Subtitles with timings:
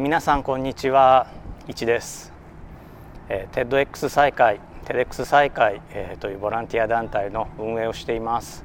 [0.00, 1.26] 皆さんこんにちは、
[1.68, 2.32] いちです。
[3.28, 8.64] えー、TEDx 再開、TEDx 再開、えー、というボランティア団体の運営をしています。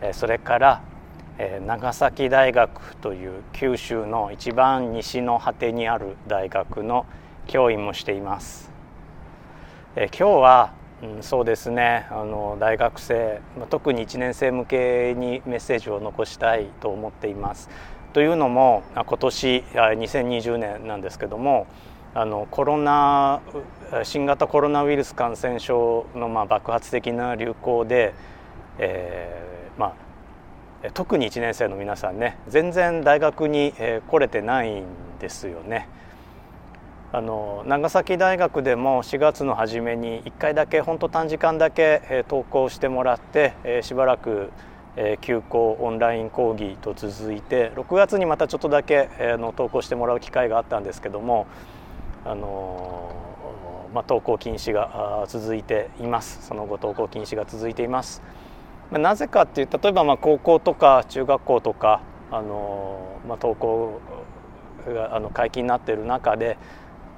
[0.00, 0.80] えー、それから、
[1.36, 7.04] えー、長崎大学という九州の一番西の果てにある大学の
[7.46, 8.72] 教員もしています。
[9.96, 10.72] えー、今日は、
[11.02, 17.68] うん、そうですねあの大学生特に1年生向けにメッセージを残したいと思っています。
[18.14, 21.66] というのも今年2020年なんですけども
[22.14, 23.42] あのコロナ
[24.04, 28.14] 新型コロナウイルス感染症のまあ爆発的な流行で、
[28.78, 29.96] えー、ま
[30.84, 33.74] あ特に1年生の皆さんね全然大学に
[34.08, 34.84] 来れてないん
[35.18, 35.88] ですよね。
[37.10, 44.50] あの長崎大学でも4月の初めに1回だけ本当短時間だけ登校してもらってしばらく
[44.96, 51.46] え休校オンライン講義と続いて6月にまたちょっとだけ、えの投稿してもらう機会があったんですけども
[52.24, 53.24] あの
[53.92, 58.22] まあ、登校禁止が続いていますその後登校禁止が続いています。
[58.90, 64.00] まなぜかっていう例えばまあ高校とか中学校とかあの、まあ、登校
[64.86, 66.58] があの解禁になっている中で、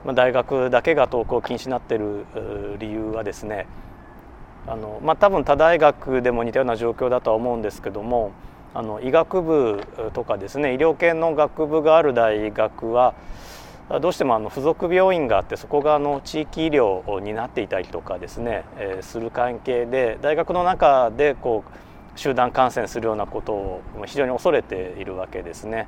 [0.05, 2.27] まあ、大学だけが登校禁止になっている
[2.78, 3.66] 理由はですね
[4.69, 8.33] あのまあ、多分他大学でも似たような状況だとは思うんですけども
[8.75, 9.81] あの医学部
[10.12, 13.14] とかですね医療系の学部がある大学は
[14.00, 25.86] どうしてもあの付属病院があってそこがあの地域医療を担っていたりとかですね、えー、する関係で大学の中でこう集団感染するようなことを非常に恐れているわけですね。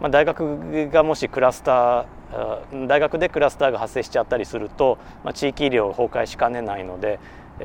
[0.00, 7.20] まあ、大学がもしクラスター大学でクラスターが発生しちゃったりすると、まあ、地域医療崩壊しかねないので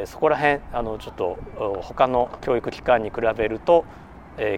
[0.06, 1.38] そこら辺あのちょっと
[1.82, 3.86] 他の教育機関に比べると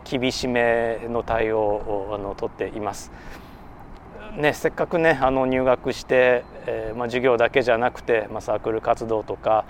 [0.03, 3.11] 厳しめの対応をあの取っています。
[4.35, 9.65] ね、せっかくねあの入学して、えーまあ、授業だけじゃなくて、まあ、サークル活動とか、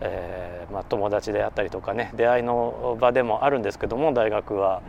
[0.00, 4.82] えーまあ、友達であったりとかね出会いの場でもあるんですけども大学は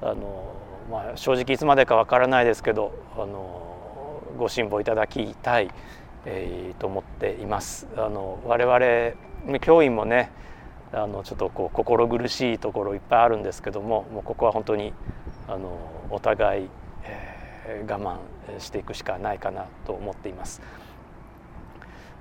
[0.00, 0.54] あの、
[0.90, 5.70] ま、正直いつまでかわからないですけどあのご辛抱いただきたい、
[6.24, 7.86] え、と思っています。
[7.96, 9.16] あの我々
[9.60, 10.30] 教員もね
[10.92, 14.92] あのちょっとこう心苦しいところいっぱいあるんですけどももうここは本当に
[15.48, 15.78] あの
[16.10, 16.68] お互い、
[17.04, 18.18] えー、我
[18.54, 20.62] 慢していくしかないかなと思っています。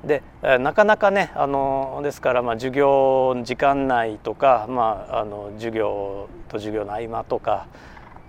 [0.03, 0.21] で
[0.59, 7.67] なかなかねあのですからまあ授業時間内とか、まあ、あの授業と授業の合間とか、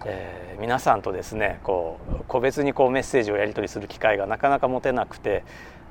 [0.06, 5.44] えー、皆さんとですねこう個別にこうメッセージをやり取りする機会がなかなか持てなくて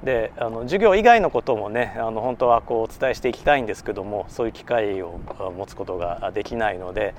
[0.03, 5.19] であの授業以外のこともねあの本当はこうお伝えしていきたいんですけどもそういう機会を
[5.57, 7.15] 持つことができないので、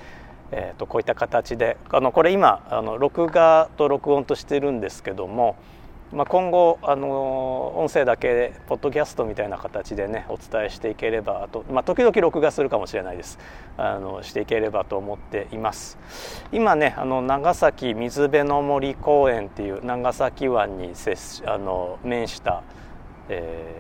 [0.53, 5.57] えー、とこういった形であのこれ今あの録画と録音としてるんですけども、
[6.13, 13.39] まあ、今後あの音声だけでポッドキャストみたいな形でねお伝えしていければと、まあ、時々録画するかもしれないです。
[13.77, 15.99] あのしていければと思っています。
[16.53, 22.63] 今ねあの長崎水辺の森公園っていう長崎湾に接あの面した
[23.29, 23.75] え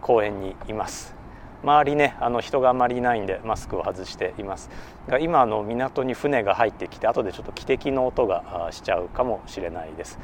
[0.00, 1.14] ー、公園にいます。
[1.62, 4.70] 周りねあの人があまりいないんでマスクを外しています。
[5.08, 10.18] が今あの港に船が入ってきて後でちょっと汽笛の音がしちゃうかもしれないです。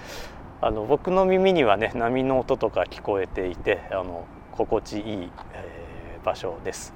[0.64, 5.02] あの僕の耳にはね波の音とか聞こえていてあの心地いい、
[5.54, 6.94] えー、場所です。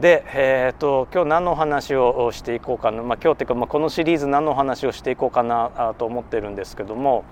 [0.00, 7.24] で、えーと、今日何のお話をしていこうかな、まあ、今日っていうか、まあ、このシリーズ何のお話をしていこうかなと思ってるんですけども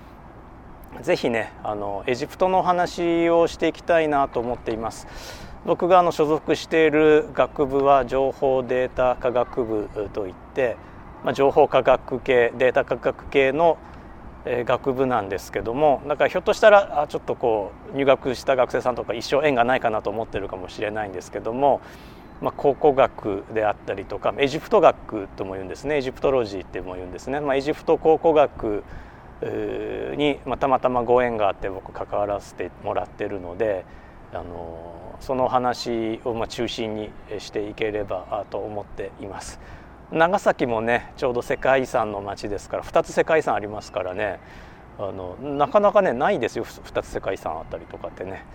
[1.01, 5.07] ぜひねあのエジプトの話をしていきたいなと思っています。
[5.65, 10.75] 僕があの所属している学部は情報データ科学部といって、
[11.23, 13.77] まあ、情報科学系データ科学系の
[14.45, 21.81] 学部なんですけどもだからひょっとしたらちょっとこう入学した学生さんとか一生縁がないかなと思ってるかもしれないんですけども、
[22.41, 28.83] まあ、考古学であったりとかエジプト学とも言うんですねエジプトロジーっても言うんですね、まあ、エジプト考古学
[30.17, 33.85] に、ま、たまたまご縁があって僕関わらせてもらってるので
[34.33, 39.59] あのその話をま中心にしていければと思っています。
[40.11, 44.39] 長崎もねちょうど世界遺産の町ですから2つ世界遺産ありますからね
[44.99, 48.45] あのなかなかねないですよ2つ世界遺産あったりとかってね、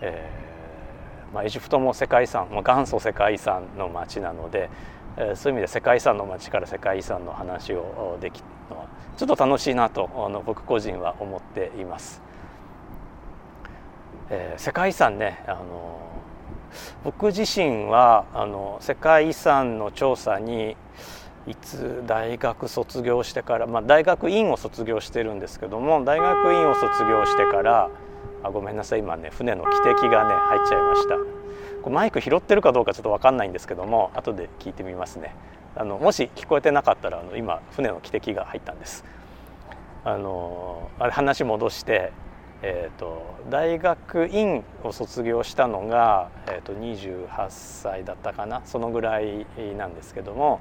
[0.00, 4.70] えーまあ、エジプトも世界遺産、まあ、元祖世界遺産の町なので、
[5.16, 8.86] えー、そういう意味で世界遺産の町から世界遺産の話をできるのは
[9.16, 12.22] ちょっと楽しいなとあの僕個人は思っています。
[14.30, 15.98] えー、世界遺産ねあの
[17.04, 20.76] 僕自身はあの世界遺産の調査に
[21.46, 27.90] いつ大学卒業してから、まあ、大学院を卒業してるんですけども大学院を卒業してから
[28.42, 31.16] あごめんなさい今ね船の汽笛がね入っちゃいました。
[31.82, 35.34] こマイク拾ってるかどうかちょっと分かんないんですけども後で聞いてみますね。
[35.76, 39.04] あのもし聞こえてなかったらあの今船の汽笛が入ったんです。
[40.04, 42.12] あのあれ話戻して
[42.66, 49.46] えーと、大学院を卒業したのが、えーと、28歳だったかなそのぐらい
[49.76, 50.60] なんですけども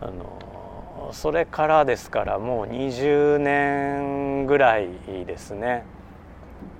[0.00, 4.88] あのそれからですからもう20年ぐらい
[5.26, 5.84] ですね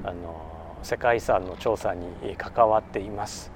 [0.03, 3.53] あの世界遺産の調査に関わっています。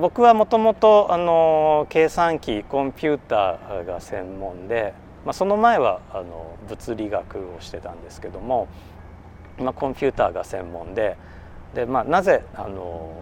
[0.00, 4.92] 僕はもともと計算機コンピューターが専門で、
[5.24, 8.68] まあ、その前はあの物理学をしてたんですけども
[9.60, 11.16] まあ、コンピューターが専門で
[11.74, 13.12] で、まあ、なぜあの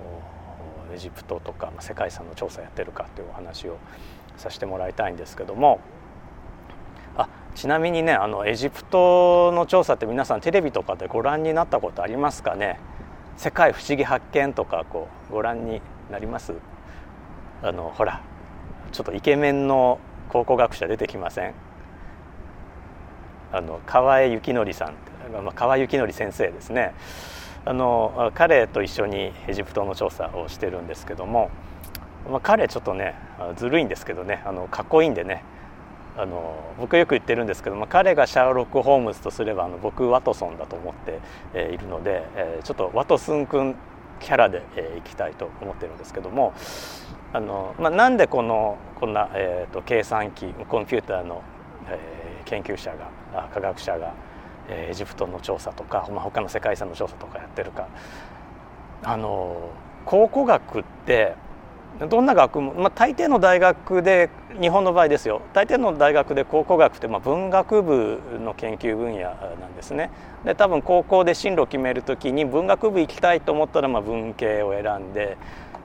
[0.95, 3.77] エジプトとか、まあ、世界遺産の調査やってるかというお話を
[4.37, 5.81] させてもらいたいんですけども
[7.17, 12.79] あちなみにねあのエジプトの調査って皆さんテレビとかでご覧になったことありますかね？
[13.37, 15.81] 世界不思議発見とかこうご覧に
[16.11, 16.53] なります？
[17.63, 18.23] あのほら
[18.93, 19.99] ちょっとイケメンの
[20.29, 21.55] 考古学者出てきません？
[23.53, 24.95] あの河江幸則さん
[25.31, 26.95] まあ、川幸則先生ですね。
[27.65, 31.51] あの彼と一緒にエジプトの調査をしてるんですけども、
[32.31, 33.17] まあ、彼ちょっとね
[33.57, 34.43] ずるいんですけどね。
[34.45, 35.43] あのかっこいいんでね。
[36.19, 41.21] あの僕よく言ってるんですけども彼がシャーロック・ホームズとすればあの僕ワトソンだと思って、
[41.53, 43.75] えいるので、えちょっとワトスン君
[44.21, 46.55] キャラで、えいきたいと思ってるんですけども
[47.35, 51.43] あの、まあ、なんでこのこんな、えーと、計算機コンピューターの、
[51.91, 54.15] えー、研究者が科学者が
[54.69, 57.89] エジプトの調査とか、まあ、他の世界遺産の調査とかやってるか。
[59.03, 59.71] あの
[60.05, 61.35] 考古学って
[62.09, 64.29] どんな学問、まあ、大抵の大学で
[64.61, 65.43] 日本の場合ですよ。
[65.53, 69.21] 大抵の大学で考古学ってまあ文学部の研究分野
[69.61, 70.11] なんですね。
[70.45, 75.37] で多分高校で進路を決める時に文学部行きたいと思ったらまあ文系を選んで、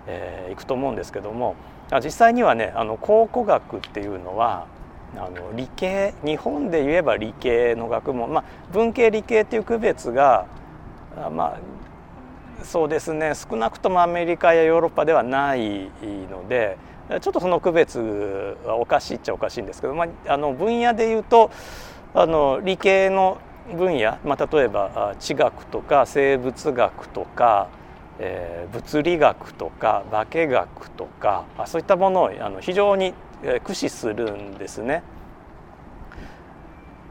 [0.07, 1.55] えー、行くと思うんですけども。
[1.99, 4.65] 実際にはねあの考古学っていうのは
[5.17, 10.45] あの理系日本で言えば理系の学問、まあ、文系理系っていう区別が
[11.31, 11.59] まあ
[12.63, 15.89] そうですね少なくともアメリカやヨーロッパではない
[16.29, 16.77] ので
[17.21, 17.99] ちょっとその区別
[18.65, 21.51] はおかしいっちゃおかしいんですけど、まあ、あの分野でいうと
[22.13, 23.39] あの理系の
[23.75, 27.69] 分野、まあ、例えば地学とか生物学とか、
[28.19, 33.13] えー、物理学とか化学とかそういったものをあの非常に
[33.43, 35.03] 駆使するんですね。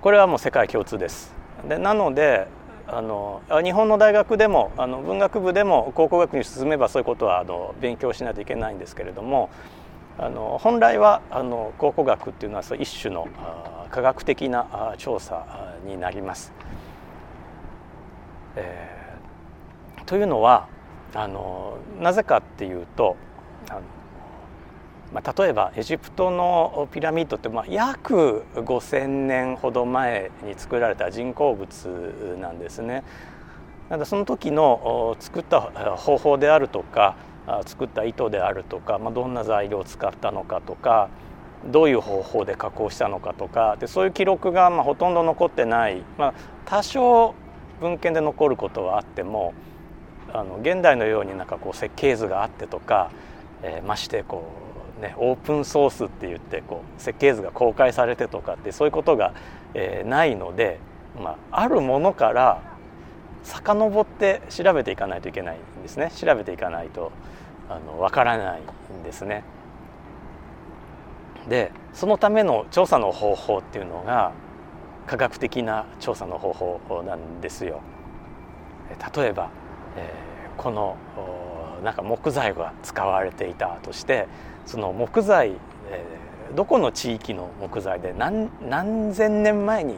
[0.01, 1.35] これはもう世界共通です。
[1.69, 2.47] でなので
[2.87, 9.51] あの日本の大学でもあの文学部でも考古学に進めばそういうことはあの勉強しないといけないんですけれども
[10.19, 13.29] あの本来はあの考古学っていうのは一種の
[13.91, 15.47] 科学的な調査
[15.87, 16.53] になります。
[18.57, 20.69] えー、というのは
[21.15, 23.17] あのなぜかっていうと
[23.69, 23.81] あの
[25.13, 33.03] まあ、例えばエジプトのピラミッドってまあ約5,000年ほど前に作られた人工物なんですね。
[33.89, 37.17] なのでその時の作った方法であるとか
[37.67, 41.09] 作った糸であるとか、まあ、どんな材料を使ったのかとか
[41.67, 46.35] どういう方法で加工したのかとかでそういう記録がまあほとんど残ってない、まあ、
[46.65, 47.35] 多少
[47.81, 49.55] 文献で残ることはあっても
[50.33, 53.11] あの現代のようになんかこう設計図があってとか、
[53.63, 54.70] えー、ましてこう
[55.01, 59.33] ね、オープンソースって言ってこう設計図が公開されてとかってそういうことが、
[59.75, 60.79] えー、ないので、
[61.21, 62.63] まあ、あるものから
[63.43, 67.11] 遡って調べていかないといけないんですね調べていかないと
[67.69, 69.45] あの分からないんですね。
[71.49, 74.33] でそのための調査の方法っていうのが
[75.07, 77.81] 科学的な調査の方法なんですよ。
[79.17, 79.51] 例えば、
[79.97, 80.97] えー、この
[81.83, 84.29] なんか木材が使われていたとして
[84.67, 85.53] その木材、
[85.91, 89.97] えー、どこの地域の木材で何何千年前に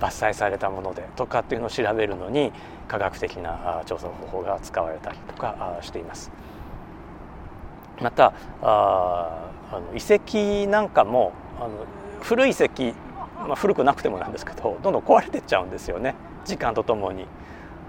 [0.00, 2.52] 伐採されたものでとかっていうのを調べるのに
[2.86, 6.30] 科学的な調査方法が使われたりとかしています。
[8.00, 11.70] またああの遺跡なんかもあの
[12.20, 12.94] 古い遺跡、
[13.46, 17.26] まあ、古くなくてもなんですけどどんどん壊れてっちゃうんですよね時間とともに。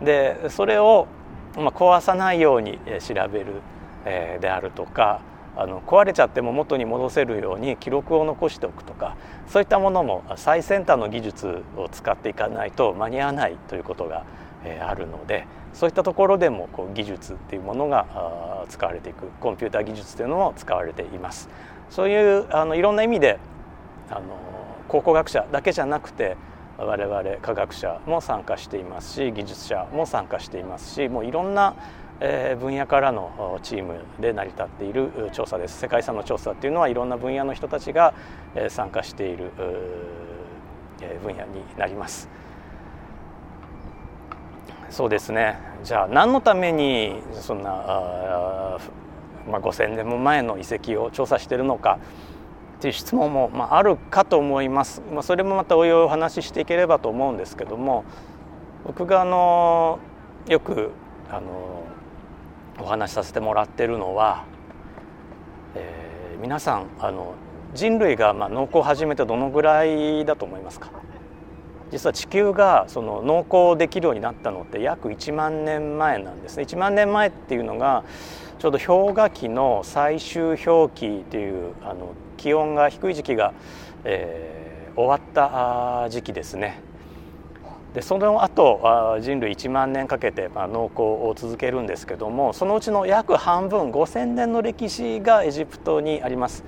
[0.01, 1.07] でそれを、
[1.55, 3.61] まあ、壊さないように調べる、
[4.05, 5.21] えー、であるとか
[5.59, 9.17] あの壊れちゃっても元に戻せるように記録を残しておくとか
[9.49, 14.23] そういったものも最先端の技術を使っていかないと間に合わないということが、
[14.63, 21.49] えあるのでそういったところでもこう技術っていうものが使われていくコンピューター技術というのも使われています。
[21.89, 23.37] そういうあのいろんな意味で
[24.09, 24.21] あの
[24.87, 26.37] 考古学者だけじゃなくて
[26.77, 31.75] 我々科学者も参加していますし技術者も参加していますしもういろんな
[32.59, 35.79] 分野からのチームで成り立っている調査です。
[35.79, 38.13] 世界遺産の調査っていうのはいろんな分野の人たちが
[38.69, 39.51] 参加している
[41.23, 42.29] 分野になります。
[44.89, 45.57] そうですね。
[45.83, 48.77] じゃあ何のためにそんな
[49.49, 51.99] まあ、5,000年も前の遺跡を調査しているのか
[52.77, 58.05] っていう質問も、まあ、あるかと思います、まあ、それもまたおいおいお話ししていければと思うんですけども
[58.85, 59.99] 僕があの
[60.47, 60.91] よく
[61.29, 61.83] あの
[62.81, 64.45] お話しさせてもらってるのは、
[65.75, 67.35] えー、皆さんあの
[67.73, 70.89] 人類がまあ農耕を始めてどのぐらいだと思いますか？
[71.91, 78.03] 実は地球がその農耕できるようになったのって約1万年前なんですね1万年前っていうのが
[78.59, 83.53] ちょうど氷河期の最終氷期というあの気温が低い時期が、
[84.03, 86.88] えー、終わった時期ですね。
[87.93, 96.63] でその後人類1万年かけて、まあ、農耕を続けるんですけどもそのうちの約半分5,000年の歴史がエジプトにあります。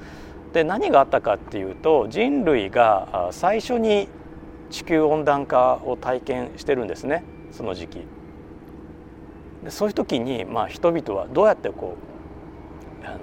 [0.53, 4.09] で何があったかっていうと人類が最初に
[4.69, 8.05] 地球温暖化を体験してるんですねその時期。
[9.63, 11.95] でそういう時に、まあ、人々はどうやってこ
[13.03, 13.19] うあの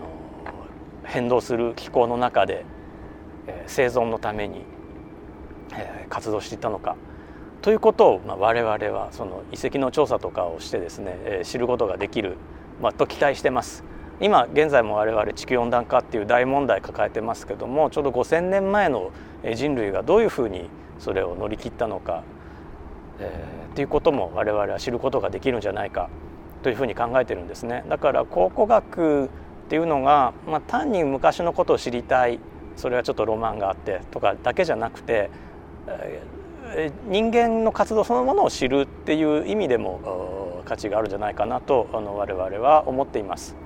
[1.05, 2.65] 変動する気候の中で、
[3.47, 4.63] えー、生存のために、
[5.75, 6.97] えー、活動していたのか
[7.63, 12.37] ということを、まあ、我々はその遺跡の調査とかをしてですね、えー、知ることができる、
[12.81, 13.85] まあ、と期待してます。
[14.21, 19.13] 今現在も我々地球温暖化っていう大問題抱えてますけどもちょうど5,000年前の
[19.55, 22.25] 人類がどういうふうにそれを乗り切ったのか、
[23.21, 26.11] えー、っていうことも我々は知ることができるんじゃないか
[26.65, 29.29] というふうに考えてるんですねだから考古学っ
[29.69, 32.41] ていうのが、まあ、単に昔のことを知りたい
[32.75, 35.31] それはちょっとロマンがあってとかだけじゃなくて
[37.07, 43.57] 人間の活動そのものを知るっていう意味でも価値があるんじゃないかなとあの我々は思っています。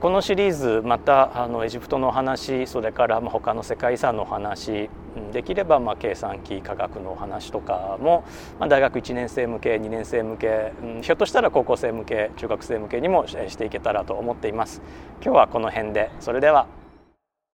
[0.00, 4.90] このシリーズまたあのエジプトの話それから他の世界遺産の話
[5.32, 8.24] できればまあ計算機科学の話とかも、
[8.58, 14.82] まあ、大学1年生向け2年生向け、うん、ひょっとしたら高校生向け中学生向けにもしていけたらと思っています。
[15.22, 16.66] 今日はこの辺でそれでは